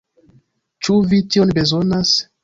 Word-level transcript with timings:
Ĉu 0.87 0.95
vi 1.11 1.19
tion 1.35 1.51
bezonas? 1.59 2.15